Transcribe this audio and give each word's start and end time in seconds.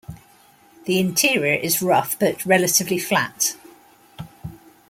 The 0.85 0.97
interior 0.97 1.53
is 1.59 1.83
rough 1.83 2.17
but 2.17 2.43
relatively 2.43 2.97
flat. 2.97 3.55